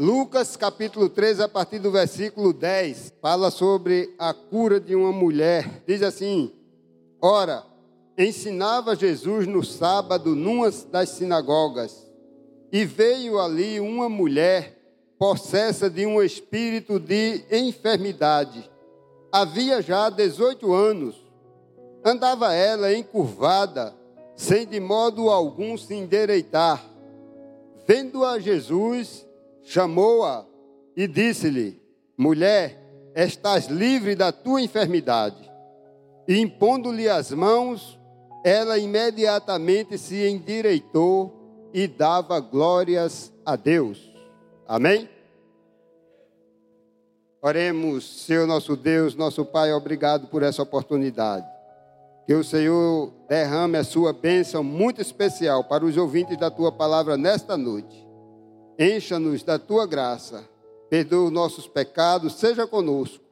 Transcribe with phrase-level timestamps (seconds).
[0.00, 5.82] Lucas capítulo 13, a partir do versículo 10, fala sobre a cura de uma mulher.
[5.86, 6.50] Diz assim:
[7.20, 7.62] Ora,
[8.16, 12.10] ensinava Jesus no sábado numa das sinagogas,
[12.72, 14.78] e veio ali uma mulher
[15.18, 18.70] possessa de um espírito de enfermidade.
[19.30, 21.14] Havia já 18 anos.
[22.02, 23.94] Andava ela encurvada,
[24.34, 26.82] sem de modo algum se endireitar.
[27.86, 29.28] Vendo-a Jesus,
[29.70, 30.44] chamou-a
[30.96, 31.80] e disse-lhe:
[32.18, 32.76] Mulher,
[33.14, 35.48] estás livre da tua enfermidade.
[36.26, 37.98] E impondo-lhe as mãos,
[38.44, 44.12] ela imediatamente se endireitou e dava glórias a Deus.
[44.66, 45.08] Amém?
[47.40, 51.46] Oremos, Senhor nosso Deus, nosso Pai, obrigado por essa oportunidade.
[52.26, 57.16] Que o Senhor derrame a sua bênção muito especial para os ouvintes da tua palavra
[57.16, 58.09] nesta noite.
[58.82, 60.48] Encha-nos da tua graça,
[60.88, 63.22] perdoa os nossos pecados, seja conosco,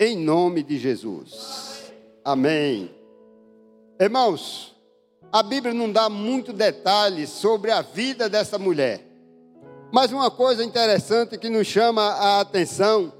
[0.00, 1.92] em nome de Jesus.
[2.24, 2.90] Amém.
[4.00, 4.74] Irmãos,
[5.32, 9.00] a Bíblia não dá muito detalhes sobre a vida dessa mulher.
[9.92, 13.12] Mas uma coisa interessante que nos chama a atenção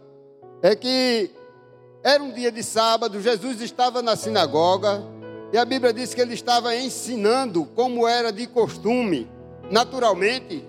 [0.62, 1.30] é que
[2.02, 5.04] era um dia de sábado, Jesus estava na sinagoga
[5.52, 9.30] e a Bíblia diz que ele estava ensinando como era de costume.
[9.70, 10.66] Naturalmente,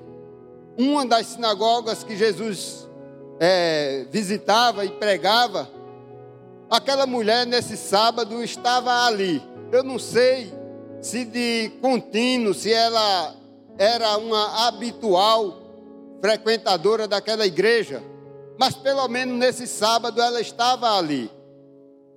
[0.77, 2.87] uma das sinagogas que Jesus
[3.39, 5.69] é, visitava e pregava,
[6.69, 9.41] aquela mulher nesse sábado estava ali.
[9.71, 10.53] Eu não sei
[11.01, 13.35] se de contínuo, se ela
[13.77, 15.57] era uma habitual
[16.21, 18.03] frequentadora daquela igreja,
[18.57, 21.31] mas pelo menos nesse sábado ela estava ali.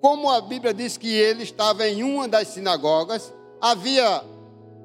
[0.01, 4.23] Como a Bíblia diz que ele estava em uma das sinagogas, havia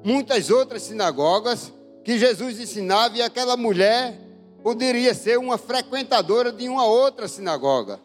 [0.04, 1.72] muitas outras sinagogas,
[2.06, 4.16] que Jesus ensinava e aquela mulher
[4.62, 8.00] poderia ser uma frequentadora de uma outra sinagoga.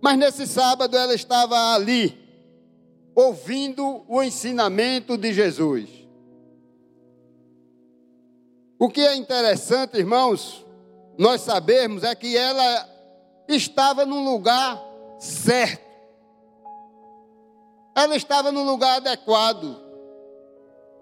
[0.00, 2.16] Mas nesse sábado ela estava ali,
[3.16, 5.90] ouvindo o ensinamento de Jesus.
[8.78, 10.64] O que é interessante, irmãos,
[11.18, 12.88] nós sabemos é que ela
[13.48, 14.80] estava no lugar
[15.18, 15.84] certo.
[17.92, 19.82] Ela estava no lugar adequado.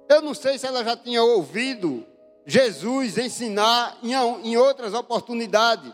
[0.09, 2.13] Eu não sei se ela já tinha ouvido
[2.47, 5.93] Jesus ensinar em outras oportunidades.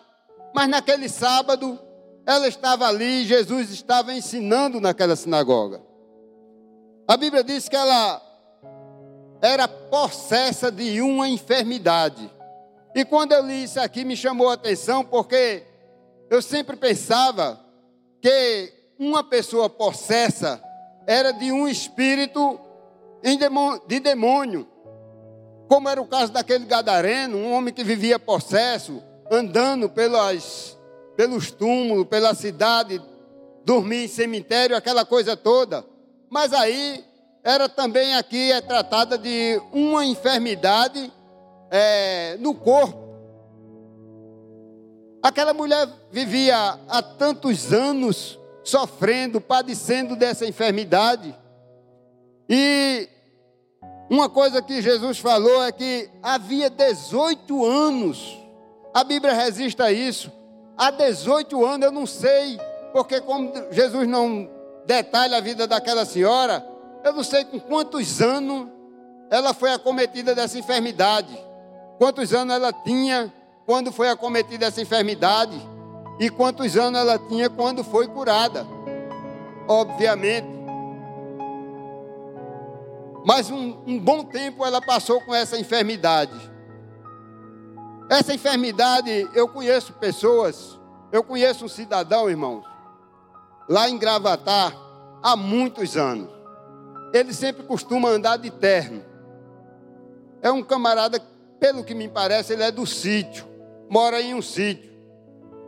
[0.54, 1.78] Mas naquele sábado,
[2.26, 5.80] ela estava ali, Jesus estava ensinando naquela sinagoga.
[7.06, 8.20] A Bíblia diz que ela
[9.42, 12.30] era possessa de uma enfermidade.
[12.94, 15.64] E quando eu li isso aqui, me chamou a atenção, porque
[16.28, 17.58] eu sempre pensava
[18.20, 20.62] que uma pessoa possessa
[21.06, 22.60] era de um espírito
[23.86, 24.68] de demônio
[25.70, 29.00] como era o caso daquele gadareno, um homem que vivia possesso,
[29.30, 30.76] andando pelas,
[31.16, 33.00] pelos túmulos, pela cidade,
[33.64, 35.84] dormia em cemitério, aquela coisa toda.
[36.28, 37.04] Mas aí
[37.44, 41.12] era também aqui é tratada de uma enfermidade
[41.70, 42.98] é, no corpo.
[45.22, 51.32] Aquela mulher vivia há tantos anos sofrendo, padecendo dessa enfermidade.
[52.48, 53.08] E
[54.10, 58.36] uma coisa que Jesus falou é que havia 18 anos.
[58.92, 60.32] A Bíblia resiste a isso.
[60.76, 62.58] Há 18 anos, eu não sei,
[62.92, 64.50] porque como Jesus não
[64.84, 66.66] detalha a vida daquela senhora,
[67.04, 68.66] eu não sei com quantos anos
[69.30, 71.38] ela foi acometida dessa enfermidade.
[71.96, 73.32] Quantos anos ela tinha
[73.64, 75.56] quando foi acometida dessa enfermidade?
[76.18, 78.66] E quantos anos ela tinha quando foi curada?
[79.68, 80.48] Obviamente,
[83.24, 86.50] mas um, um bom tempo ela passou com essa enfermidade.
[88.08, 90.78] Essa enfermidade, eu conheço pessoas,
[91.12, 92.64] eu conheço um cidadão, irmãos,
[93.68, 94.76] lá em Gravatar,
[95.22, 96.28] há muitos anos.
[97.12, 99.04] Ele sempre costuma andar de terno.
[100.42, 101.20] É um camarada,
[101.58, 103.46] pelo que me parece, ele é do sítio,
[103.88, 104.90] mora em um sítio.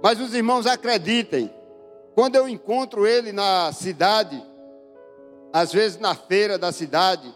[0.02, 1.52] Mas os irmãos acreditem,
[2.14, 4.42] quando eu encontro ele na cidade,
[5.52, 7.32] às vezes na feira da cidade,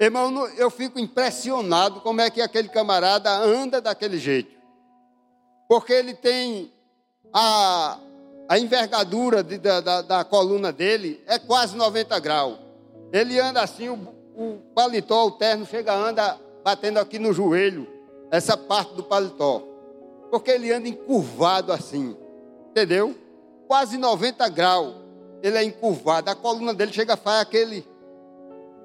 [0.00, 4.58] Irmão, eu fico impressionado como é que aquele camarada anda daquele jeito.
[5.68, 6.72] Porque ele tem
[7.30, 7.98] a,
[8.48, 12.58] a envergadura de, da, da, da, coluna dele é quase 90 graus.
[13.12, 13.94] Ele anda assim, o,
[14.34, 17.86] o paletó, o terno, chega, anda batendo aqui no joelho,
[18.30, 19.62] essa parte do paletó.
[20.30, 22.16] Porque ele anda encurvado assim,
[22.70, 23.14] entendeu?
[23.68, 24.94] Quase 90 graus.
[25.42, 27.89] Ele é encurvado, a coluna dele chega a fazer aquele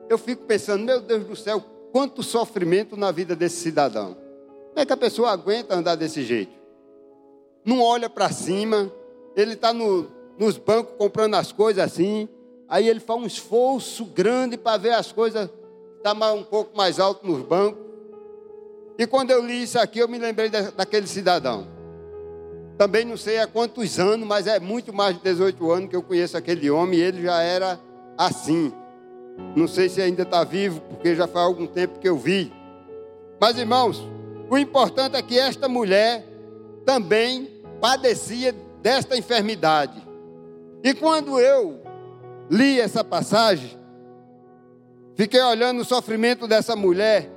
[0.10, 4.16] eu fico pensando, meu Deus do céu, quanto sofrimento na vida desse cidadão.
[4.70, 6.66] Como é que a pessoa aguenta andar desse jeito?
[7.66, 8.92] não olha para cima,
[9.36, 10.08] ele está no,
[10.38, 12.30] nos bancos comprando as coisas assim,
[12.70, 15.50] aí ele faz um esforço grande para ver as coisas,
[15.98, 17.84] está um pouco mais alto nos bancos.
[18.98, 21.68] E quando eu li isso aqui, eu me lembrei daquele cidadão.
[22.78, 26.04] Também não sei há quantos anos, mas é muito mais de 18 anos que eu
[26.04, 27.80] conheço aquele homem e ele já era
[28.18, 28.72] assim.
[29.56, 32.52] Não sei se ainda está vivo, porque já faz algum tempo que eu vi.
[33.40, 34.08] Mas irmãos,
[34.50, 36.26] o importante é que esta mulher
[36.86, 37.50] também
[37.82, 40.06] padecia desta enfermidade.
[40.84, 41.82] E quando eu
[42.50, 43.78] li essa passagem,
[45.16, 47.32] fiquei olhando o sofrimento dessa mulher.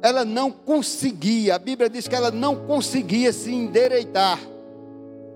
[0.00, 4.38] Ela não conseguia, a Bíblia diz que ela não conseguia se endireitar.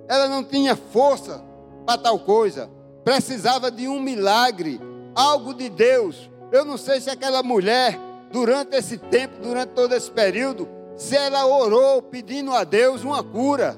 [0.09, 1.43] Ela não tinha força
[1.85, 2.71] para tal coisa.
[3.05, 4.81] Precisava de um milagre,
[5.15, 6.31] algo de Deus.
[6.53, 7.99] Eu não sei se aquela mulher,
[8.31, 13.77] durante esse tempo, durante todo esse período, se ela orou pedindo a Deus uma cura.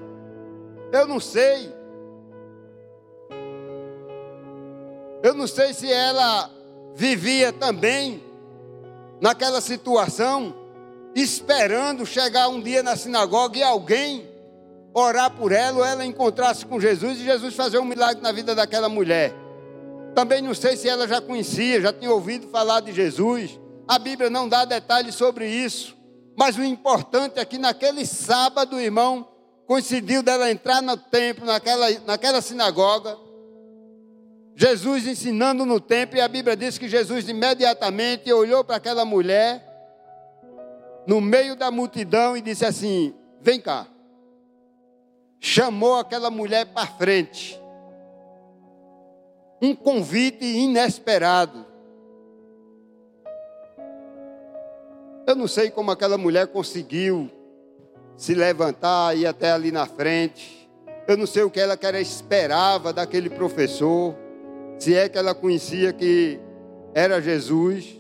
[0.91, 1.73] Eu não sei.
[5.23, 6.51] Eu não sei se ela
[6.95, 8.23] vivia também
[9.21, 10.53] naquela situação,
[11.15, 14.32] esperando chegar um dia na sinagoga e alguém
[14.95, 18.55] orar por ela ou ela encontrasse com Jesus e Jesus fazer um milagre na vida
[18.55, 19.33] daquela mulher.
[20.15, 23.59] Também não sei se ela já conhecia, já tinha ouvido falar de Jesus.
[23.89, 25.97] A Bíblia não dá detalhes sobre isso.
[26.37, 29.29] Mas o importante é que naquele sábado, irmão,
[29.67, 33.17] coincidiu dela entrar no templo, naquela, naquela sinagoga,
[34.55, 39.67] Jesus ensinando no templo, e a Bíblia diz que Jesus imediatamente olhou para aquela mulher,
[41.07, 43.87] no meio da multidão, e disse assim: Vem cá.
[45.45, 47.61] Chamou aquela mulher para frente.
[49.61, 51.67] Um convite inesperado.
[55.27, 57.29] Eu não sei como aquela mulher conseguiu
[58.17, 60.71] se levantar e até ali na frente.
[61.09, 64.15] Eu não sei o que ela que esperava daquele professor.
[64.79, 66.39] Se é que ela conhecia que
[66.95, 67.97] era Jesus.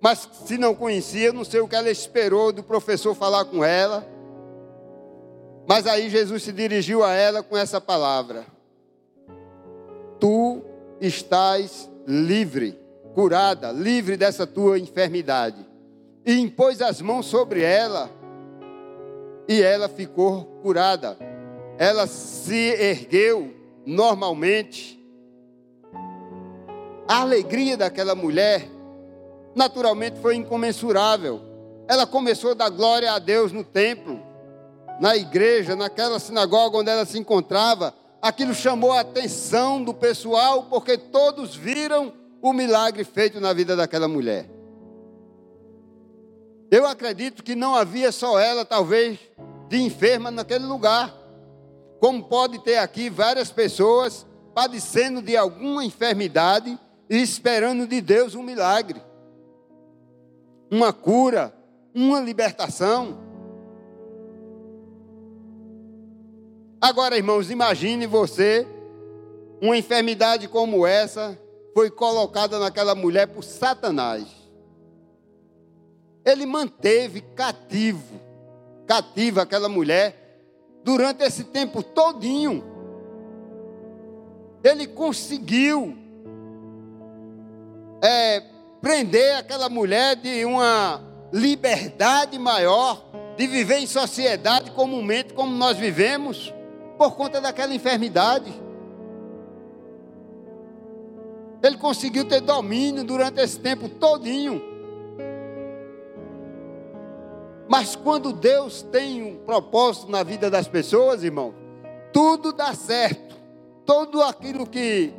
[0.00, 3.64] Mas se não conhecia, eu não sei o que ela esperou do professor falar com
[3.64, 4.04] ela.
[5.70, 8.44] Mas aí Jesus se dirigiu a ela com essa palavra:
[10.18, 10.60] Tu
[11.00, 12.76] estás livre,
[13.14, 15.64] curada, livre dessa tua enfermidade
[16.26, 18.10] e impôs as mãos sobre ela,
[19.46, 21.16] e ela ficou curada.
[21.78, 23.54] Ela se ergueu
[23.86, 25.00] normalmente.
[27.06, 28.68] A alegria daquela mulher,
[29.54, 31.40] naturalmente, foi incomensurável.
[31.86, 34.29] Ela começou a dar glória a Deus no templo,
[35.00, 37.94] na igreja, naquela sinagoga onde ela se encontrava.
[38.20, 42.12] Aquilo chamou a atenção do pessoal, porque todos viram
[42.42, 44.48] o milagre feito na vida daquela mulher.
[46.70, 49.18] Eu acredito que não havia só ela, talvez,
[49.68, 51.12] de enferma naquele lugar.
[51.98, 58.42] Como pode ter aqui várias pessoas padecendo de alguma enfermidade e esperando de Deus um
[58.42, 59.02] milagre,
[60.70, 61.54] uma cura,
[61.94, 63.29] uma libertação.
[66.80, 68.66] Agora, irmãos, imagine você,
[69.60, 71.38] uma enfermidade como essa
[71.74, 74.40] foi colocada naquela mulher por Satanás
[76.24, 78.20] ele manteve cativo,
[78.86, 80.16] cativa aquela mulher
[80.84, 82.64] durante esse tempo todinho.
[84.62, 85.96] Ele conseguiu
[88.02, 88.42] é,
[88.80, 91.02] prender aquela mulher de uma
[91.32, 93.02] liberdade maior,
[93.36, 96.52] de viver em sociedade comumente como nós vivemos,
[97.00, 98.52] por conta daquela enfermidade.
[101.62, 104.60] Ele conseguiu ter domínio durante esse tempo todinho.
[107.66, 111.54] Mas quando Deus tem um propósito na vida das pessoas, irmão,
[112.12, 113.34] tudo dá certo.
[113.86, 115.10] Tudo aquilo que.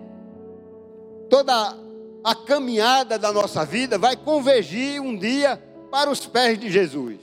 [1.31, 1.75] Toda
[2.23, 5.59] a caminhada da nossa vida vai convergir um dia
[5.89, 7.19] para os pés de Jesus.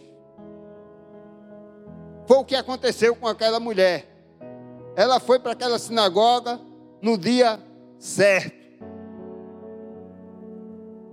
[2.26, 4.17] Foi o que aconteceu com aquela mulher.
[4.98, 6.60] Ela foi para aquela sinagoga
[7.00, 7.60] no dia
[8.00, 8.58] certo.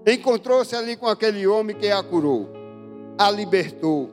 [0.08, 2.50] Encontrou-se ali com aquele homem que a curou
[3.16, 4.10] a libertou,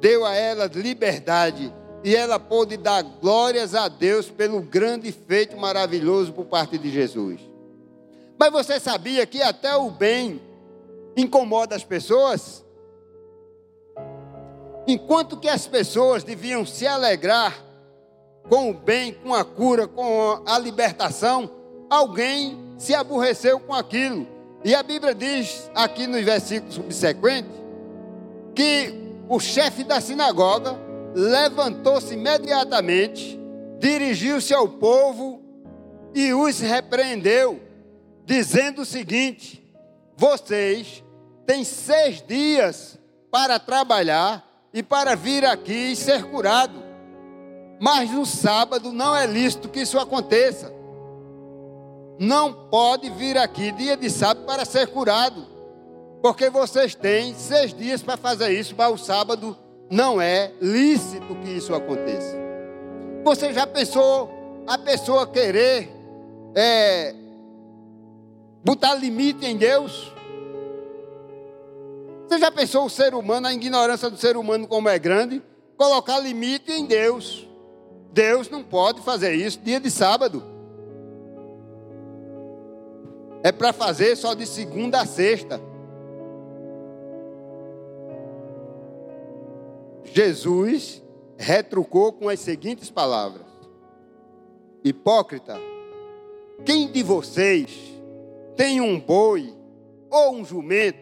[0.00, 6.32] deu a ela liberdade e ela pôde dar glórias a Deus pelo grande feito maravilhoso
[6.32, 7.40] por parte de Jesus.
[8.38, 10.40] Mas você sabia que até o bem
[11.16, 12.64] incomoda as pessoas?
[14.86, 17.65] Enquanto que as pessoas deviam se alegrar
[18.48, 21.50] com o bem, com a cura, com a libertação,
[21.90, 24.26] alguém se aborreceu com aquilo.
[24.64, 27.50] E a Bíblia diz aqui nos versículos subsequentes
[28.54, 28.94] que
[29.28, 30.76] o chefe da sinagoga
[31.14, 33.38] levantou-se imediatamente,
[33.78, 35.40] dirigiu-se ao povo
[36.14, 37.60] e os repreendeu,
[38.24, 39.62] dizendo o seguinte:
[40.16, 41.04] Vocês
[41.46, 42.98] têm seis dias
[43.30, 46.85] para trabalhar e para vir aqui e ser curado.
[47.78, 50.72] Mas no sábado não é lícito que isso aconteça.
[52.18, 55.46] Não pode vir aqui dia de sábado para ser curado.
[56.22, 59.56] Porque vocês têm seis dias para fazer isso, mas o sábado
[59.90, 62.36] não é lícito que isso aconteça.
[63.24, 64.30] Você já pensou
[64.66, 65.90] a pessoa querer
[66.54, 67.14] é,
[68.64, 70.12] botar limite em Deus?
[72.26, 75.40] Você já pensou o ser humano, a ignorância do ser humano como é grande?
[75.76, 77.45] Colocar limite em Deus.
[78.16, 80.42] Deus não pode fazer isso dia de sábado.
[83.42, 85.60] É para fazer só de segunda a sexta.
[90.04, 91.02] Jesus
[91.36, 93.44] retrucou com as seguintes palavras:
[94.82, 95.60] Hipócrita,
[96.64, 97.70] quem de vocês
[98.56, 99.54] tem um boi
[100.10, 100.98] ou um jumento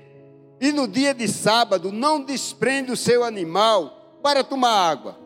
[0.60, 5.23] e no dia de sábado não desprende o seu animal para tomar água?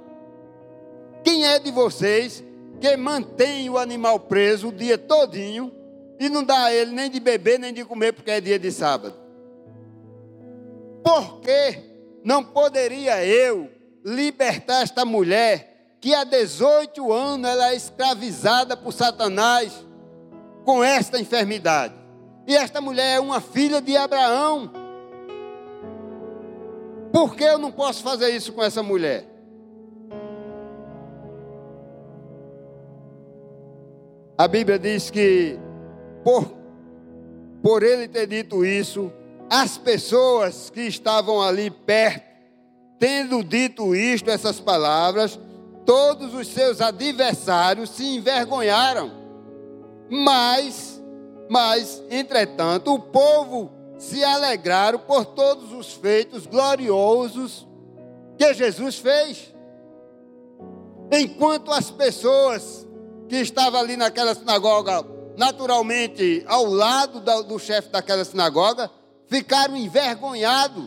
[1.28, 2.42] Quem é de vocês
[2.80, 5.70] que mantém o animal preso o dia todinho
[6.18, 8.72] e não dá a ele nem de beber nem de comer porque é dia de
[8.72, 9.14] sábado?
[11.04, 11.80] Por que
[12.24, 13.70] não poderia eu
[14.02, 19.84] libertar esta mulher que há 18 anos ela é escravizada por Satanás
[20.64, 21.92] com esta enfermidade?
[22.46, 24.72] E esta mulher é uma filha de Abraão.
[27.12, 29.37] Por que eu não posso fazer isso com essa mulher?
[34.38, 35.58] A Bíblia diz que,
[36.22, 36.48] por,
[37.60, 39.12] por ele ter dito isso,
[39.50, 42.24] as pessoas que estavam ali perto,
[43.00, 45.36] tendo dito isto, essas palavras,
[45.84, 49.10] todos os seus adversários se envergonharam.
[50.08, 51.02] Mas,
[51.50, 57.66] mas, entretanto, o povo se alegraram por todos os feitos gloriosos
[58.36, 59.52] que Jesus fez.
[61.10, 62.87] Enquanto as pessoas
[63.28, 65.04] que estavam ali naquela sinagoga,
[65.36, 68.90] naturalmente ao lado do chefe daquela sinagoga,
[69.26, 70.84] ficaram envergonhados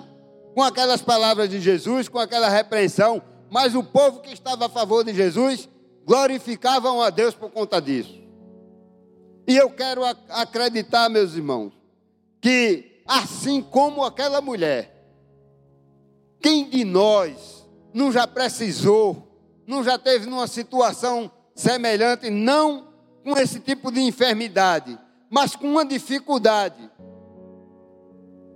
[0.54, 5.04] com aquelas palavras de Jesus, com aquela repreensão, mas o povo que estava a favor
[5.04, 5.70] de Jesus
[6.06, 8.20] glorificavam a Deus por conta disso.
[9.48, 11.74] E eu quero acreditar, meus irmãos,
[12.42, 14.90] que assim como aquela mulher.
[16.40, 19.28] Quem de nós não já precisou,
[19.68, 22.88] não já teve numa situação semelhante, não
[23.24, 24.98] com esse tipo de enfermidade,
[25.30, 26.90] mas com uma dificuldade,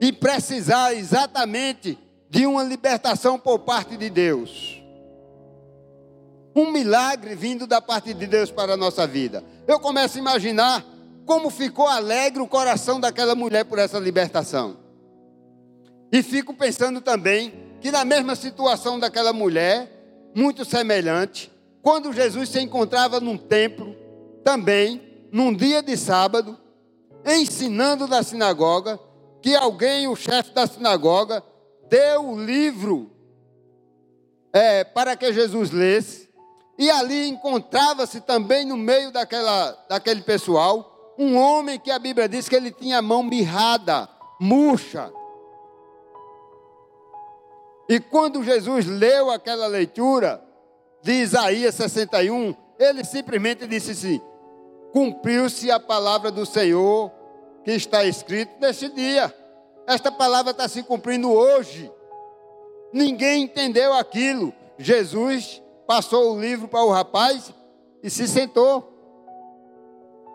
[0.02, 1.98] e precisar exatamente
[2.30, 4.82] de uma libertação por parte de Deus.
[6.56, 9.44] Um milagre vindo da parte de Deus para a nossa vida.
[9.68, 10.86] Eu começo a imaginar
[11.26, 14.78] como ficou alegre o coração daquela mulher por essa libertação.
[16.12, 19.92] E fico pensando também que na mesma situação daquela mulher,
[20.34, 21.52] muito semelhante,
[21.86, 23.96] quando Jesus se encontrava num templo,
[24.44, 26.58] também, num dia de sábado,
[27.24, 29.00] ensinando na sinagoga,
[29.40, 31.44] que alguém, o chefe da sinagoga,
[31.88, 33.12] deu o livro
[34.52, 36.28] é, para que Jesus lesse,
[36.76, 42.50] e ali encontrava-se também no meio daquela, daquele pessoal um homem que a Bíblia diz
[42.50, 44.10] que ele tinha a mão mirrada,
[44.42, 45.14] murcha.
[47.88, 50.45] E quando Jesus leu aquela leitura
[51.06, 54.20] de Isaías 61, ele simplesmente disse assim:
[54.92, 57.12] Cumpriu-se a palavra do Senhor
[57.64, 59.32] que está escrito neste dia.
[59.86, 61.92] Esta palavra está se cumprindo hoje.
[62.92, 64.52] Ninguém entendeu aquilo.
[64.80, 67.54] Jesus passou o livro para o rapaz
[68.02, 68.92] e se sentou.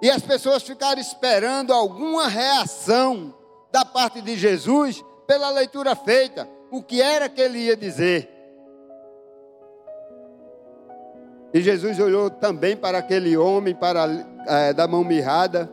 [0.01, 3.35] E as pessoas ficaram esperando alguma reação
[3.73, 6.49] da parte de Jesus pela leitura feita.
[6.71, 8.40] O que era que ele ia dizer?
[11.53, 14.07] E Jesus olhou também para aquele homem para,
[14.47, 15.71] é, da mão mirrada,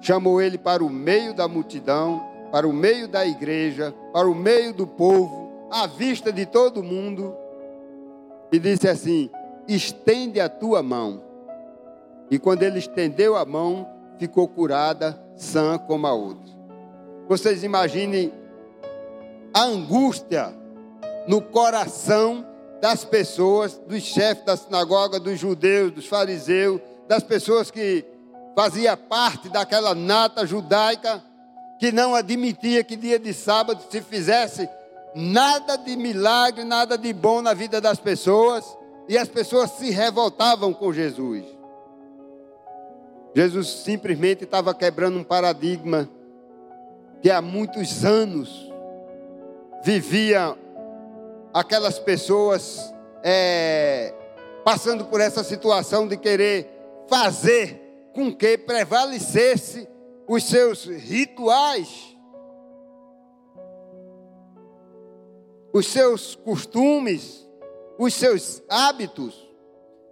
[0.00, 4.72] chamou ele para o meio da multidão, para o meio da igreja, para o meio
[4.74, 7.34] do povo, à vista de todo mundo,
[8.50, 9.30] e disse assim:
[9.68, 11.22] estende a tua mão.
[12.28, 13.88] E quando ele estendeu a mão,
[14.18, 16.52] ficou curada, sã como a outra.
[17.28, 18.32] Vocês imaginem
[19.54, 20.52] a angústia
[21.26, 22.44] no coração
[22.80, 28.04] das pessoas, dos chefes da sinagoga, dos judeus, dos fariseus, das pessoas que
[28.56, 31.22] fazia parte daquela nata judaica
[31.78, 34.68] que não admitia que dia de sábado se fizesse
[35.14, 38.64] nada de milagre, nada de bom na vida das pessoas,
[39.08, 41.42] e as pessoas se revoltavam com Jesus.
[43.34, 46.08] Jesus simplesmente estava quebrando um paradigma
[47.22, 48.70] que há muitos anos
[49.82, 50.56] vivia
[51.52, 52.92] aquelas pessoas
[53.22, 54.14] é,
[54.64, 56.68] passando por essa situação de querer
[57.08, 59.88] fazer com que prevalecesse
[60.28, 62.16] os seus rituais,
[65.72, 67.46] os seus costumes,
[67.98, 69.48] os seus hábitos,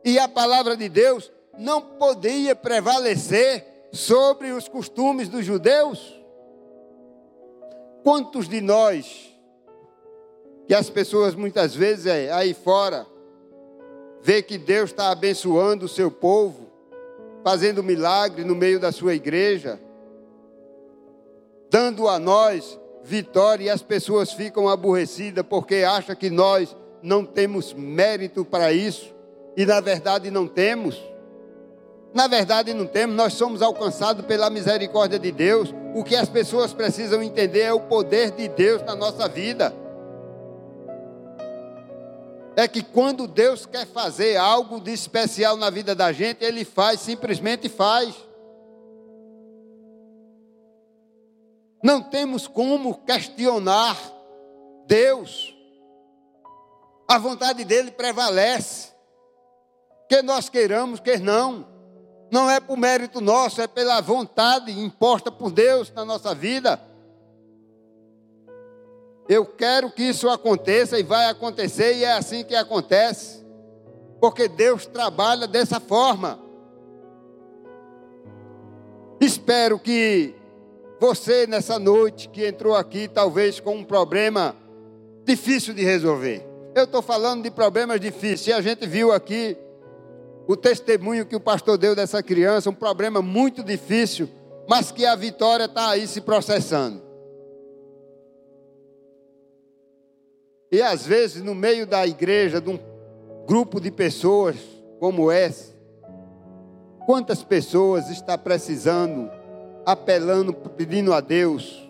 [0.05, 6.19] e a palavra de Deus não podia prevalecer sobre os costumes dos judeus?
[8.03, 9.37] Quantos de nós,
[10.69, 13.07] que as pessoas muitas vezes é, aí fora,
[14.21, 16.69] vê que Deus está abençoando o seu povo,
[17.43, 19.81] fazendo milagre no meio da sua igreja,
[21.71, 27.73] dando a nós vitória e as pessoas ficam aborrecidas porque acham que nós não temos
[27.73, 29.15] mérito para isso
[29.57, 31.03] e na verdade não temos.
[32.13, 35.75] Na verdade, não temos, nós somos alcançados pela misericórdia de Deus.
[35.95, 39.75] O que as pessoas precisam entender é o poder de Deus na nossa vida.
[42.59, 46.99] É que quando Deus quer fazer algo de especial na vida da gente, Ele faz,
[46.99, 48.17] simplesmente faz.
[51.81, 53.97] Não temos como questionar
[54.89, 55.57] Deus.
[57.07, 58.89] A vontade dele prevalece.
[60.09, 61.65] Que nós queiramos, que não.
[62.29, 66.88] Não é por mérito nosso, é pela vontade imposta por Deus na nossa vida.
[69.29, 73.45] Eu quero que isso aconteça e vai acontecer, e é assim que acontece,
[74.19, 76.39] porque Deus trabalha dessa forma.
[79.21, 80.35] Espero que
[80.99, 84.57] você, nessa noite que entrou aqui, talvez com um problema
[85.25, 86.47] difícil de resolver.
[86.75, 89.59] Eu estou falando de problemas difíceis, e a gente viu aqui
[90.47, 94.27] o testemunho que o pastor deu dessa criança, um problema muito difícil,
[94.67, 97.08] mas que a vitória está aí se processando.
[100.71, 102.79] E às vezes, no meio da igreja, de um
[103.47, 104.57] grupo de pessoas
[105.01, 105.73] como esse,
[107.07, 109.31] quantas pessoas está precisando,
[109.87, 111.89] apelando, pedindo a Deus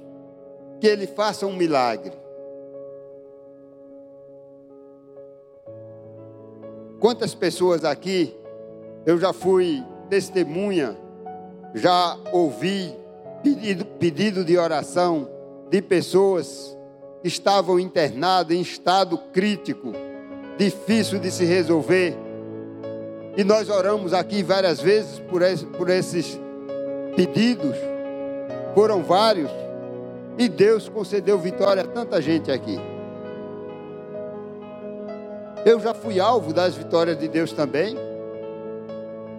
[0.81, 2.12] que Ele faça um milagre?
[7.01, 8.37] Quantas pessoas aqui
[9.05, 10.97] eu já fui testemunha,
[11.75, 12.95] já ouvi
[13.43, 15.29] pedido, pedido de oração
[15.69, 16.78] de pessoas
[17.22, 19.92] estavam internadas em estado crítico,
[20.57, 22.16] difícil de se resolver.
[23.37, 26.38] E nós oramos aqui várias vezes por, esse, por esses
[27.14, 27.76] pedidos,
[28.74, 29.50] foram vários,
[30.37, 32.78] e Deus concedeu vitória a tanta gente aqui.
[35.64, 37.96] Eu já fui alvo das vitórias de Deus também.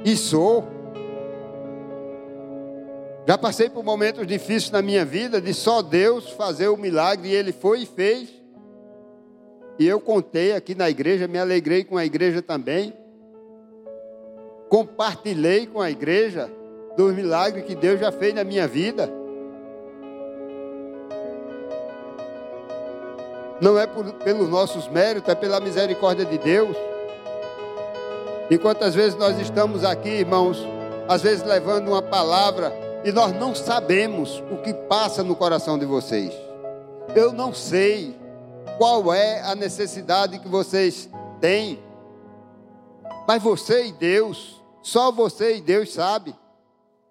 [0.03, 0.78] E sou.
[3.29, 7.35] Já passei por momentos difíceis na minha vida de só Deus fazer o milagre e
[7.35, 8.27] Ele foi e fez.
[9.77, 12.91] E eu contei aqui na igreja, me alegrei com a igreja também.
[14.67, 16.49] Compartilhei com a igreja
[16.97, 19.07] dos milagres que Deus já fez na minha vida.
[23.61, 26.75] Não é por, pelos nossos méritos, é pela misericórdia de Deus.
[28.49, 30.67] E quantas vezes nós estamos aqui, irmãos,
[31.07, 35.85] às vezes levando uma palavra e nós não sabemos o que passa no coração de
[35.85, 36.33] vocês.
[37.15, 38.15] Eu não sei
[38.77, 41.09] qual é a necessidade que vocês
[41.39, 41.79] têm,
[43.27, 46.35] mas você e Deus, só você e Deus sabe.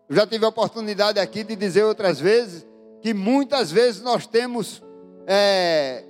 [0.09, 2.66] Eu já tive a oportunidade aqui de dizer outras vezes
[3.01, 4.83] que muitas vezes nós temos
[5.27, 6.05] é,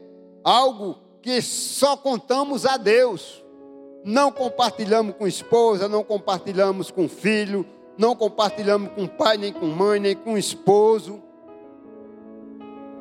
[0.44, 3.42] algo que só contamos a Deus
[4.04, 7.66] não compartilhamos com esposa, não compartilhamos com filho,
[7.98, 11.20] não compartilhamos com pai, nem com mãe, nem com esposo.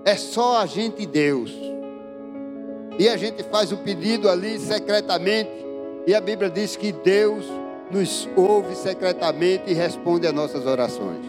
[0.04, 1.54] É só a gente e Deus.
[2.98, 5.52] E a gente faz o pedido ali secretamente,
[6.08, 7.46] e a Bíblia diz que Deus
[7.92, 11.24] nos ouve secretamente e responde às nossas orações.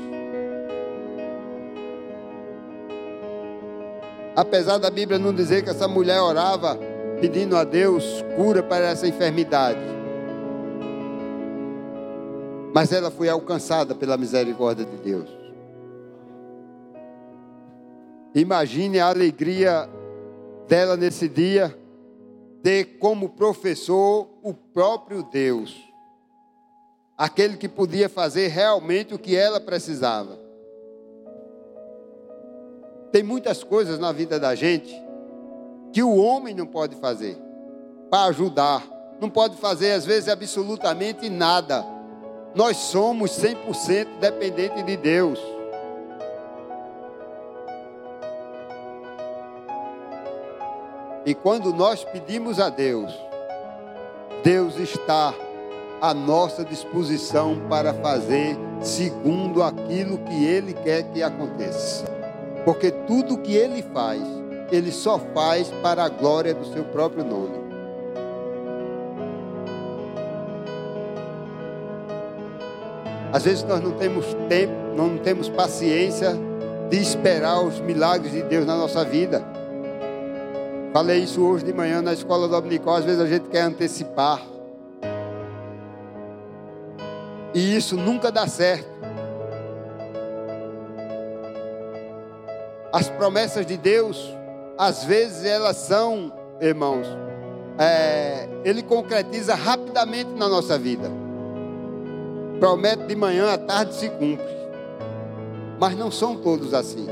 [4.34, 6.78] Apesar da Bíblia não dizer que essa mulher orava
[7.20, 9.97] pedindo a Deus cura para essa enfermidade.
[12.74, 15.28] Mas ela foi alcançada pela misericórdia de Deus.
[18.34, 19.88] Imagine a alegria
[20.68, 21.76] dela nesse dia,
[22.62, 25.74] ter como professor o próprio Deus,
[27.16, 30.38] aquele que podia fazer realmente o que ela precisava.
[33.10, 34.94] Tem muitas coisas na vida da gente
[35.92, 37.38] que o homem não pode fazer
[38.10, 38.86] para ajudar.
[39.20, 41.84] Não pode fazer, às vezes, absolutamente nada.
[42.54, 45.38] Nós somos 100% dependentes de Deus.
[51.26, 53.12] E quando nós pedimos a Deus,
[54.42, 55.34] Deus está
[56.00, 62.06] à nossa disposição para fazer segundo aquilo que Ele quer que aconteça.
[62.64, 64.22] Porque tudo que Ele faz,
[64.72, 67.67] Ele só faz para a glória do seu próprio nome.
[73.32, 76.34] Às vezes nós não temos tempo, não temos paciência
[76.88, 79.44] de esperar os milagres de Deus na nossa vida.
[80.92, 82.96] Falei isso hoje de manhã na escola dominical.
[82.96, 84.42] Às vezes a gente quer antecipar.
[87.54, 88.88] E isso nunca dá certo.
[92.90, 94.34] As promessas de Deus,
[94.78, 97.06] às vezes elas são, irmãos,
[97.78, 101.27] é, Ele concretiza rapidamente na nossa vida.
[102.58, 104.58] Promete de manhã, à tarde se cumpre.
[105.78, 107.06] Mas não são todos assim.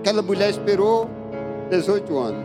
[0.00, 1.08] Aquela mulher esperou
[1.70, 2.44] 18 anos,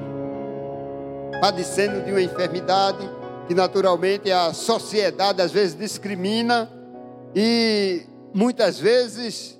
[1.40, 3.08] padecendo de uma enfermidade
[3.48, 6.70] que naturalmente a sociedade às vezes discrimina
[7.36, 9.60] e muitas vezes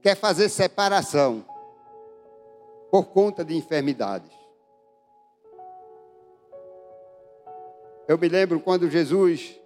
[0.00, 1.44] quer fazer separação
[2.90, 4.37] por conta de enfermidades.
[8.08, 9.60] Eu me lembro quando Jesus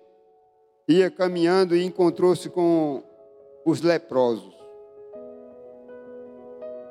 [0.89, 3.01] ia caminhando e encontrou-se com
[3.65, 4.53] os leprosos.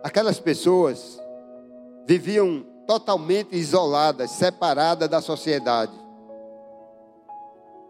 [0.02, 1.22] Aquelas pessoas
[2.08, 5.92] viviam totalmente isoladas, separadas da sociedade.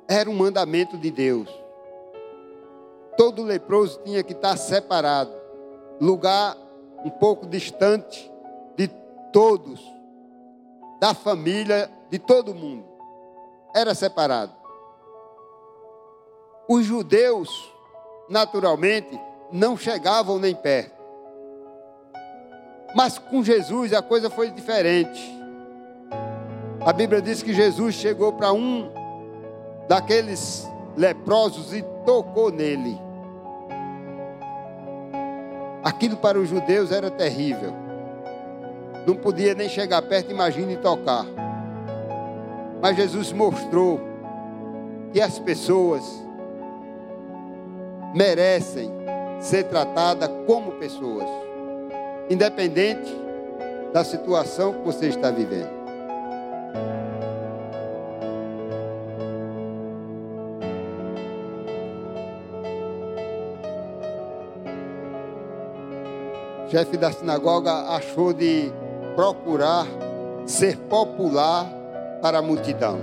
[0.07, 1.47] Era um mandamento de Deus.
[3.15, 5.31] Todo leproso tinha que estar separado,
[5.99, 6.57] lugar
[7.05, 8.31] um pouco distante
[8.75, 8.87] de
[9.31, 9.79] todos,
[10.99, 12.90] da família, de todo mundo.
[13.73, 14.53] Era separado.
[16.67, 17.49] Os judeus,
[18.29, 19.19] naturalmente,
[19.51, 21.01] não chegavam nem perto.
[22.95, 25.41] Mas com Jesus a coisa foi diferente.
[26.85, 28.91] A Bíblia diz que Jesus chegou para um
[29.87, 32.99] daqueles leprosos e tocou nele.
[35.83, 37.73] Aquilo para os judeus era terrível.
[39.07, 41.25] Não podia nem chegar perto, imagine tocar.
[42.81, 43.99] Mas Jesus mostrou
[45.13, 46.03] que as pessoas
[48.15, 48.91] merecem
[49.39, 51.27] ser tratadas como pessoas
[52.29, 53.13] independente
[53.93, 55.81] da situação que você está vivendo.
[66.65, 68.71] O chefe da sinagoga achou de
[69.13, 69.85] procurar
[70.45, 71.80] ser popular
[72.21, 72.99] para a multidão.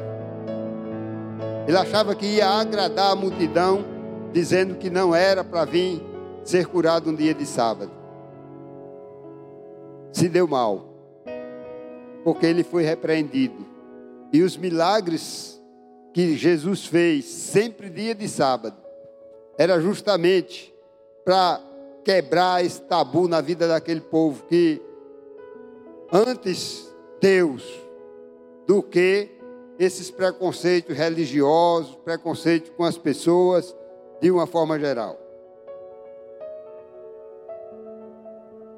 [1.67, 3.85] Ele achava que ia agradar a multidão,
[4.33, 6.03] dizendo que não era para vir
[6.45, 7.99] ser curado um dia de sábado
[10.13, 10.85] se deu mal,
[12.25, 13.67] porque ele foi repreendido.
[14.33, 15.63] E os milagres
[16.13, 18.77] que Jesus fez, sempre dia de sábado,
[19.57, 20.75] era justamente
[21.25, 21.61] para
[22.05, 24.81] quebrar esse tabu na vida daquele povo que
[26.13, 27.63] antes Deus
[28.69, 29.31] do que
[29.79, 33.75] esses preconceitos religiosos, preconceitos com as pessoas
[34.21, 35.19] de uma forma geral.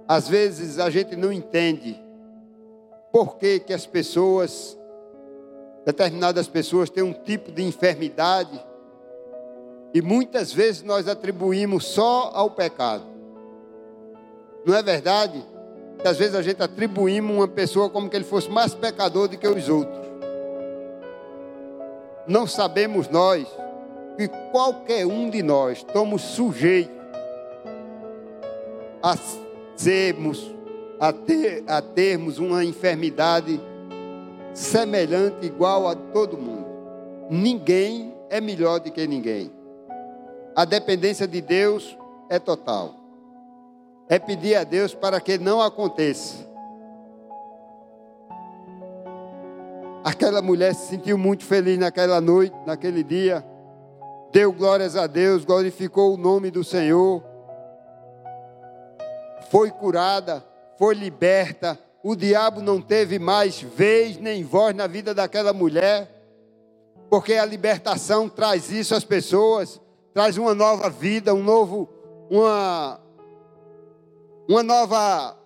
[0.06, 2.00] Às vezes a gente não entende
[3.10, 4.78] por que, que as pessoas,
[5.84, 8.64] determinadas pessoas, têm um tipo de enfermidade
[9.92, 13.06] e muitas vezes nós atribuímos só ao pecado.
[14.64, 15.44] Não é verdade?
[16.02, 19.36] Que às vezes a gente atribuímos uma pessoa como que ele fosse mais pecador do
[19.36, 20.00] que os outros.
[22.26, 23.46] Não sabemos nós
[24.16, 27.00] que qualquer um de nós estamos sujeitos
[29.02, 29.16] a
[29.74, 30.54] sermos,
[30.98, 33.60] a, ter, a termos uma enfermidade
[34.52, 36.66] semelhante, igual a todo mundo.
[37.30, 39.50] Ninguém é melhor do que ninguém.
[40.54, 41.96] A dependência de Deus
[42.28, 42.99] é total.
[44.10, 46.46] É pedir a Deus para que não aconteça.
[50.04, 53.42] Aquela mulher se sentiu muito feliz naquela noite, naquele dia.
[54.30, 57.30] Deu glórias a Deus, glorificou o nome do Senhor
[59.50, 60.44] foi curada,
[60.78, 61.78] foi liberta.
[62.02, 66.08] O diabo não teve mais vez nem voz na vida daquela mulher,
[67.10, 69.80] porque a libertação traz isso às pessoas,
[70.14, 71.88] traz uma nova vida, um novo,
[72.30, 73.00] uma,
[74.50, 75.38] uma nova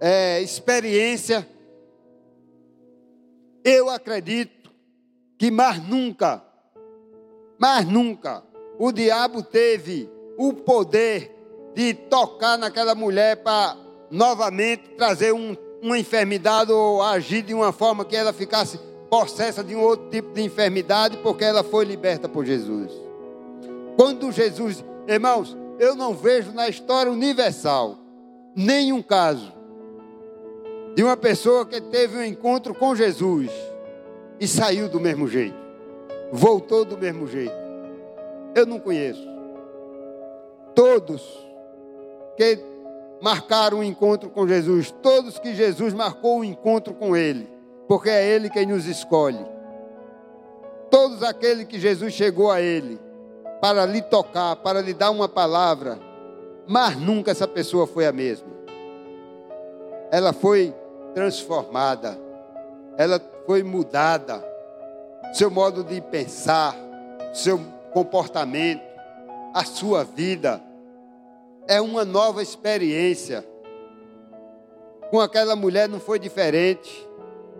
[0.00, 1.44] é, experiência,
[3.64, 4.70] eu acredito
[5.36, 6.40] que mais nunca,
[7.58, 8.44] mais nunca,
[8.78, 11.34] o diabo teve o poder
[11.74, 13.76] de tocar naquela mulher para
[14.08, 18.78] novamente trazer um, uma enfermidade ou agir de uma forma que ela ficasse
[19.10, 22.92] possessa de um outro tipo de enfermidade, porque ela foi liberta por Jesus.
[23.96, 27.99] Quando Jesus, irmãos, eu não vejo na história universal
[28.54, 29.52] nenhum caso
[30.94, 33.50] de uma pessoa que teve um encontro com Jesus
[34.38, 35.56] e saiu do mesmo jeito,
[36.32, 37.54] voltou do mesmo jeito.
[38.54, 39.28] Eu não conheço.
[40.74, 41.22] Todos
[42.36, 42.58] que
[43.20, 47.48] marcaram um encontro com Jesus, todos que Jesus marcou um encontro com Ele,
[47.86, 49.44] porque é Ele quem nos escolhe.
[50.90, 52.98] Todos aqueles que Jesus chegou a Ele
[53.60, 55.98] para lhe tocar, para lhe dar uma palavra,
[56.66, 58.48] mas nunca essa pessoa foi a mesma.
[60.10, 60.74] Ela foi
[61.14, 62.18] transformada,
[62.96, 64.44] ela foi mudada,
[65.32, 66.76] seu modo de pensar,
[67.32, 67.60] seu
[67.92, 68.82] comportamento,
[69.54, 70.62] a sua vida
[71.66, 73.46] é uma nova experiência.
[75.10, 77.08] Com aquela mulher não foi diferente.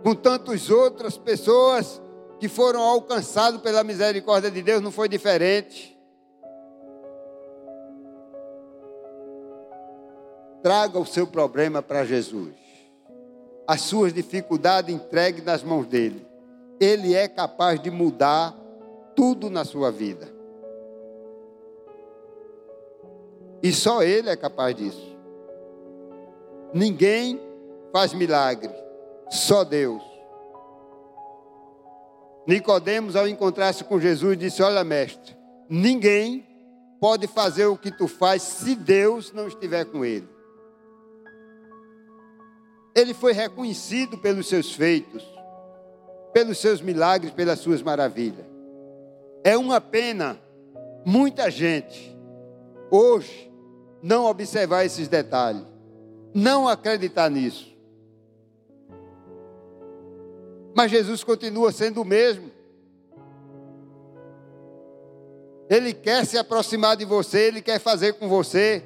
[0.03, 2.01] Com tantas outras pessoas
[2.39, 5.90] que foram alcançados pela misericórdia de Deus não foi diferente.
[10.61, 12.53] Traga o seu problema para Jesus.
[13.67, 16.25] As suas dificuldades entregue nas mãos dele.
[16.79, 18.55] Ele é capaz de mudar
[19.15, 20.27] tudo na sua vida.
[23.63, 25.15] E só Ele é capaz disso.
[26.73, 27.39] Ninguém
[27.91, 28.73] faz milagre,
[29.29, 30.01] só Deus.
[32.47, 35.35] Nicodemos, ao encontrar-se com Jesus, disse: Olha, mestre,
[35.69, 36.45] ninguém
[36.99, 40.27] pode fazer o que tu faz se Deus não estiver com ele.
[42.93, 45.23] Ele foi reconhecido pelos seus feitos,
[46.33, 48.45] pelos seus milagres, pelas suas maravilhas.
[49.43, 50.39] É uma pena
[51.05, 52.15] muita gente
[52.89, 53.51] hoje
[54.01, 55.63] não observar esses detalhes,
[56.33, 57.71] não acreditar nisso.
[60.75, 62.51] Mas Jesus continua sendo o mesmo.
[65.69, 68.83] Ele quer se aproximar de você, ele quer fazer com você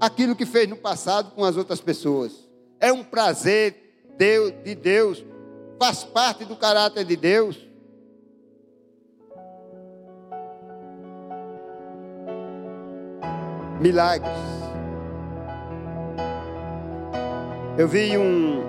[0.00, 2.32] aquilo que fez no passado com as outras pessoas.
[2.80, 3.74] É um prazer
[4.16, 5.24] de Deus,
[5.78, 7.74] faz parte do caráter de Deus.
[13.84, 14.32] milagres.
[17.76, 18.62] Eu vi um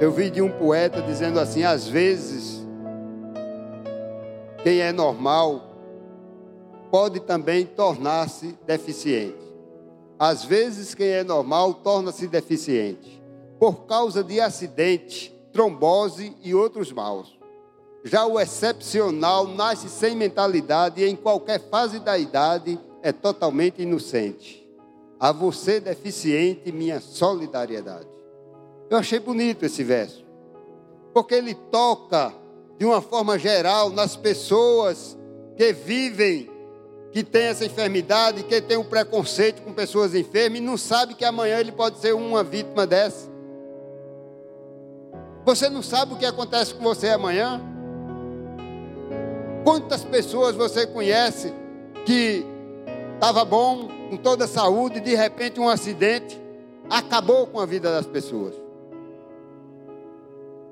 [0.00, 2.66] eu vi de um poeta dizendo assim, às vezes
[4.62, 5.76] quem é normal
[6.90, 9.43] pode também tornar-se deficiente.
[10.18, 13.22] Às vezes quem é normal torna-se deficiente
[13.58, 17.38] por causa de acidente, trombose e outros maus.
[18.04, 24.68] Já o excepcional nasce sem mentalidade e em qualquer fase da idade é totalmente inocente.
[25.18, 28.08] A você, deficiente, minha solidariedade.
[28.90, 30.24] Eu achei bonito esse verso,
[31.14, 32.34] porque ele toca
[32.78, 35.16] de uma forma geral nas pessoas
[35.56, 36.50] que vivem,
[37.14, 41.24] que têm essa enfermidade, que têm um preconceito com pessoas enfermas e não sabe que
[41.24, 43.30] amanhã ele pode ser uma vítima dessa.
[45.44, 47.60] Você não sabe o que acontece com você amanhã?
[49.62, 51.54] Quantas pessoas você conhece
[52.04, 52.44] que
[53.14, 56.36] estava bom, com toda a saúde, e de repente um acidente
[56.90, 58.56] acabou com a vida das pessoas.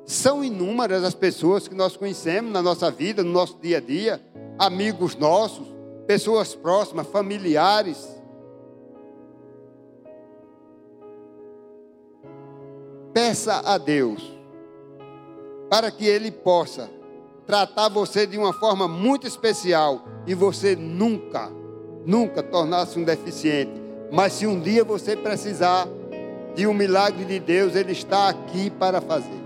[0.05, 4.21] São inúmeras as pessoas que nós conhecemos na nossa vida, no nosso dia a dia,
[4.59, 5.73] amigos nossos,
[6.07, 8.21] pessoas próximas, familiares.
[13.13, 14.33] Peça a Deus
[15.69, 16.91] para que Ele possa
[17.47, 21.51] tratar você de uma forma muito especial e você nunca
[22.05, 23.73] nunca tornar-se um deficiente.
[24.11, 25.89] Mas se um dia você precisar
[26.55, 29.43] de um milagre de Deus, Ele está aqui para fazer.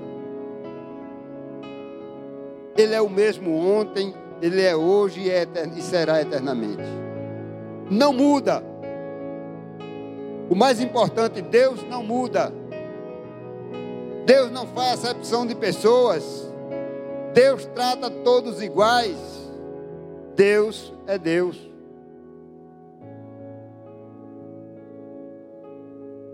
[2.76, 5.46] Ele é o mesmo ontem, Ele é hoje e, é
[5.76, 6.82] e será eternamente.
[7.90, 8.62] Não muda.
[10.48, 12.52] O mais importante, Deus não muda.
[14.24, 16.50] Deus não faz acepção de pessoas.
[17.32, 19.16] Deus trata todos iguais.
[20.34, 21.70] Deus é Deus.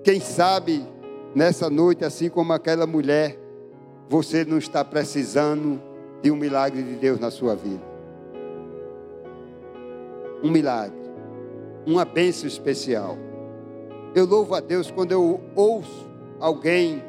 [0.02, 0.84] Quem sabe
[1.34, 3.38] nessa noite, assim como aquela mulher,
[4.08, 5.80] você não está precisando
[6.20, 7.91] de um milagre de Deus na sua vida.
[10.42, 10.96] Um milagre,
[11.86, 13.16] uma bênção especial.
[14.14, 17.02] Eu louvo a Deus quando eu ouço alguém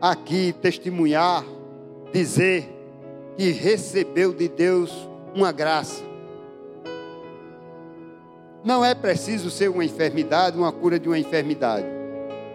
[0.00, 1.44] aqui testemunhar,
[2.12, 2.68] dizer
[3.36, 6.02] que recebeu de Deus uma graça.
[8.64, 11.86] Não é preciso ser uma enfermidade, uma cura de uma enfermidade.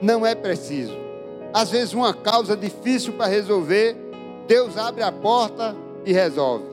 [0.02, 0.96] Não é preciso.
[1.54, 3.96] Às vezes, uma causa difícil para resolver,
[4.48, 6.66] Deus abre a porta e resolve.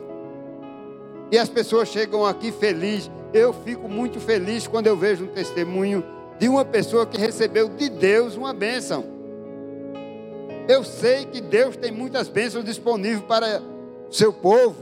[1.32, 3.10] E as pessoas chegam aqui felizes.
[3.34, 6.04] Eu fico muito feliz quando eu vejo um testemunho
[6.38, 9.04] de uma pessoa que recebeu de Deus uma bênção.
[10.68, 13.60] Eu sei que Deus tem muitas bênçãos disponíveis para
[14.08, 14.76] seu povo.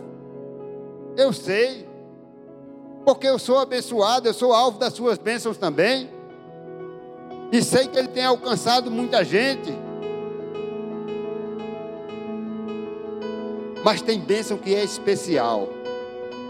[1.17, 1.89] Eu sei.
[3.05, 6.09] Porque eu sou abençoado, eu sou alvo das suas bênçãos também.
[7.51, 9.73] E sei que Ele tem alcançado muita gente.
[13.83, 15.69] Mas tem bênção que é especial.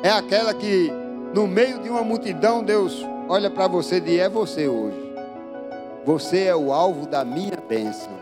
[0.02, 0.92] É aquela que,
[1.34, 5.12] no meio de uma multidão, Deus olha para você e diz: É você hoje.
[6.04, 8.12] Você é o alvo da minha bênção.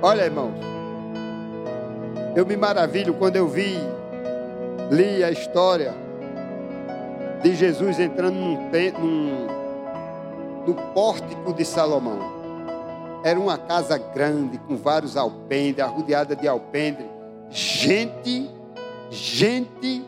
[0.00, 0.54] Olha, irmãos.
[2.34, 3.76] Eu me maravilho quando eu vi
[4.90, 5.94] li a história
[7.42, 8.56] de Jesus entrando num,
[8.98, 9.46] num,
[10.66, 12.18] no pórtico de Salomão.
[13.24, 17.06] Era uma casa grande, com vários alpendres, arrodeada de alpendre.
[17.50, 18.50] Gente,
[19.12, 20.02] gente,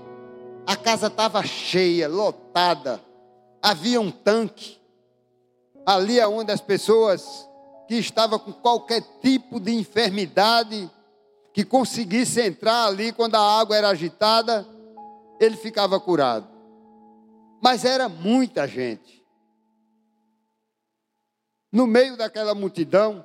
[0.66, 3.00] a casa estava cheia, lotada.
[3.62, 4.78] Havia um tanque
[5.84, 7.48] ali onde as pessoas
[7.86, 10.90] que estavam com qualquer tipo de enfermidade
[11.52, 14.66] que conseguisse entrar ali quando a água era agitada,
[15.38, 16.48] ele ficava curado.
[17.62, 19.22] Mas era muita gente.
[21.70, 23.24] No meio daquela multidão,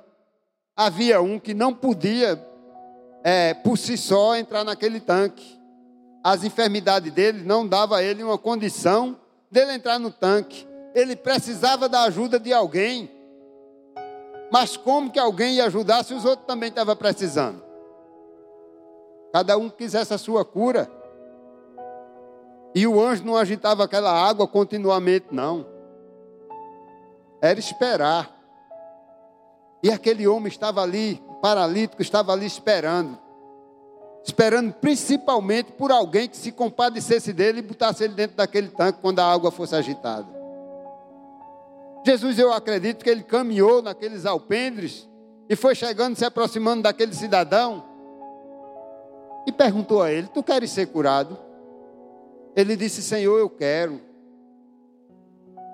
[0.76, 2.38] havia um que não podia,
[3.24, 5.59] é, por si só, entrar naquele tanque.
[6.22, 9.16] As enfermidades dele não davam a ele uma condição
[9.50, 10.66] dele entrar no tanque.
[10.94, 13.10] Ele precisava da ajuda de alguém.
[14.52, 17.62] Mas como que alguém ia ajudar se os outros também estavam precisando?
[19.32, 20.90] Cada um quisesse a sua cura.
[22.74, 25.66] E o anjo não agitava aquela água continuamente, não.
[27.40, 28.36] Era esperar.
[29.82, 33.18] E aquele homem estava ali, paralítico, estava ali esperando.
[34.24, 39.18] Esperando principalmente por alguém que se compadecesse dele e botasse ele dentro daquele tanque quando
[39.20, 40.26] a água fosse agitada.
[42.06, 45.08] Jesus, eu acredito que ele caminhou naqueles alpendres
[45.48, 47.84] e foi chegando, se aproximando daquele cidadão
[49.46, 51.36] e perguntou a ele: Tu queres ser curado?
[52.54, 54.00] Ele disse: Senhor, eu quero.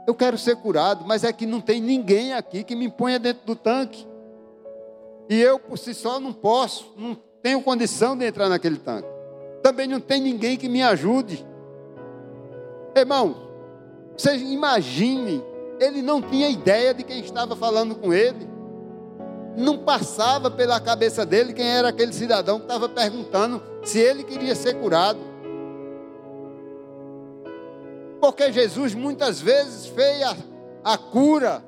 [0.06, 3.44] Eu quero ser curado, mas é que não tem ninguém aqui que me ponha dentro
[3.44, 4.06] do tanque.
[5.28, 9.06] E eu por si só não posso, não tenho condição de entrar naquele tanque.
[9.62, 11.46] Também não tem ninguém que me ajude.
[12.92, 13.37] Irmão,
[14.16, 15.40] vocês imaginem,
[15.78, 18.48] ele não tinha ideia de quem estava falando com ele.
[19.56, 24.56] Não passava pela cabeça dele quem era aquele cidadão que estava perguntando se ele queria
[24.56, 25.20] ser curado.
[28.20, 30.37] Porque Jesus muitas vezes fez a,
[30.82, 31.64] a cura,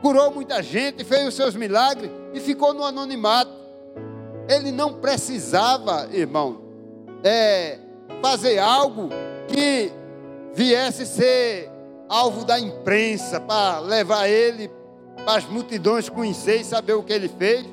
[0.00, 3.61] curou muita gente, fez os seus milagres e ficou no anonimato.
[4.52, 6.60] Ele não precisava, irmão,
[7.24, 7.78] é,
[8.20, 9.08] fazer algo
[9.48, 9.90] que
[10.54, 11.70] viesse ser
[12.08, 14.70] alvo da imprensa para levar ele
[15.24, 17.64] para as multidões conhecer e saber o que ele fez.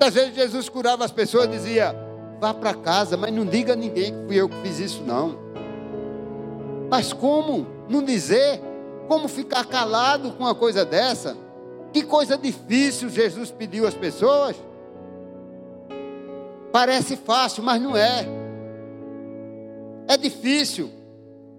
[0.00, 1.94] Às vezes Jesus curava as pessoas e dizia:
[2.40, 5.38] vá para casa, mas não diga a ninguém que fui eu que fiz isso, não.
[6.90, 8.60] Mas como não dizer?
[9.08, 11.36] Como ficar calado com uma coisa dessa?
[11.92, 14.54] Que coisa difícil Jesus pediu às pessoas.
[16.72, 18.26] Parece fácil, mas não é.
[20.06, 20.90] É difícil.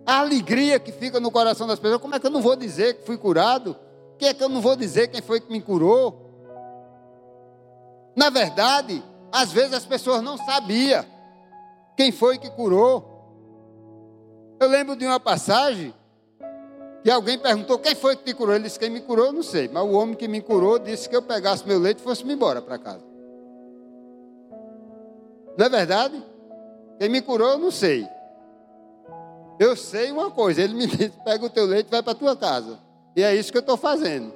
[0.06, 2.02] A alegria que fica no coração das pessoas.
[2.02, 3.76] Como é que eu não vou dizer que fui curado?
[4.17, 6.30] Que é que eu não vou dizer quem foi que me curou?
[8.15, 11.06] Na verdade, às vezes as pessoas não sabiam
[11.95, 13.08] quem foi que curou.
[14.60, 15.93] Eu lembro de uma passagem
[17.03, 18.55] que alguém perguntou: quem foi que te curou?
[18.55, 19.68] Ele disse: quem me curou, eu não sei.
[19.68, 22.62] Mas o homem que me curou disse que eu pegasse meu leite e fosse-me embora
[22.62, 23.09] para casa.
[25.60, 26.24] Não é verdade?
[26.97, 28.07] Quem me curou, eu não sei.
[29.60, 32.16] Eu sei uma coisa: ele me disse: pega o teu leite e vai para a
[32.16, 32.80] tua casa.
[33.14, 34.34] E é isso que eu estou fazendo.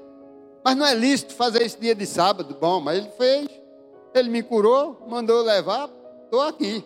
[0.66, 2.58] Mas não é lícito fazer isso dia de sábado.
[2.60, 3.48] Bom, mas ele fez.
[4.14, 5.90] Ele me curou, mandou levar,
[6.26, 6.84] estou aqui.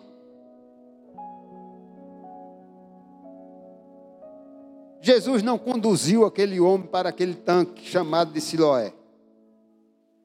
[5.00, 8.92] Jesus não conduziu aquele homem para aquele tanque chamado de Siloé.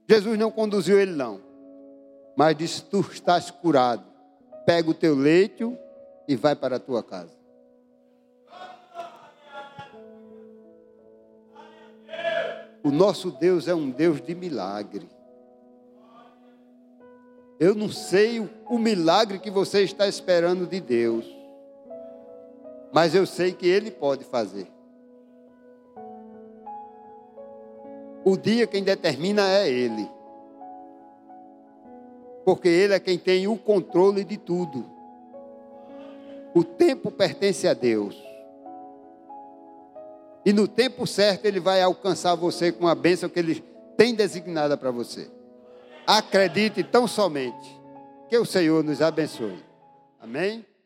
[0.08, 1.42] Jesus não conduziu ele, não.
[2.36, 4.04] Mas disse: Tu estás curado.
[4.66, 5.78] Pega o teu leito
[6.28, 7.44] e vai para a tua casa.
[12.84, 15.08] O nosso Deus é um Deus de milagre.
[17.58, 21.26] Eu não sei o, o milagre que você está esperando de Deus,
[22.92, 24.68] mas eu sei que Ele pode fazer.
[28.26, 30.10] O dia quem determina é Ele.
[32.44, 34.86] Porque Ele é quem tem o controle de tudo.
[36.54, 38.22] O tempo pertence a Deus.
[40.46, 43.64] E no tempo certo Ele vai alcançar você com a bênção que Ele
[43.98, 45.30] tem designada para você.
[46.06, 47.82] Acredite tão somente.
[48.28, 49.64] Que o Senhor nos abençoe.
[50.20, 50.66] Amém?